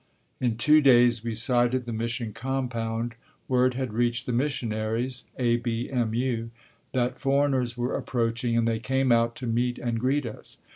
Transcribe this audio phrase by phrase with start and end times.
[0.39, 3.13] In two days we sighted the Mission Compound.
[3.47, 6.49] Word had reached the missionaries (A.B.M.U.)
[6.93, 10.57] that foreigners were approaching, and they came out to meet and greet us.